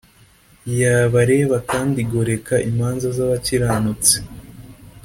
y 0.77 0.81
abareba 0.99 1.57
kandi 1.71 1.97
igoreka 2.05 2.53
imanza 2.69 3.07
z 3.15 3.17
abakiranutsi 3.25 4.17